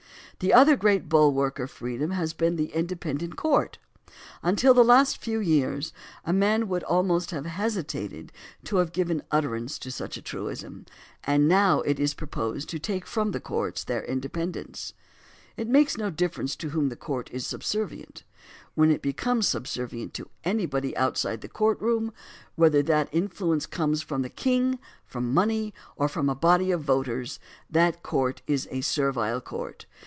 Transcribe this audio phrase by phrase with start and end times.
[0.39, 3.77] The other great bulwark of freedom has been the independent court.
[4.41, 5.93] Until the last few years
[6.25, 8.31] a man would almost have hesitated
[8.63, 10.87] to have given utterance to such a truism,
[11.23, 14.93] and now it is proposed to take from the courts their independence.
[15.57, 18.23] It makes no difference to whom a court is subservient.
[18.73, 22.13] When it becomes subservient to anybody outside the courtroom—
[22.55, 27.39] whether that influence comes from the king, from money, or from a body of voters—
[27.69, 29.85] that court is a servile court.